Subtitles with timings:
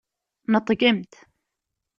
[0.51, 1.13] Neṭgemt!